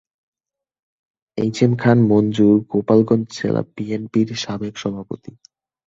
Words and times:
M 1.37 1.43
H 1.43 1.57
Khan 1.77 1.97
Manzur 2.09 2.55
Gopalganj 2.71 3.27
জেলা 3.37 3.61
বিএনপির 3.75 4.29
সাবেক 4.35 4.73
সভাপতি। 4.77 5.31